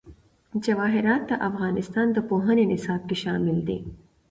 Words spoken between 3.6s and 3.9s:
دي.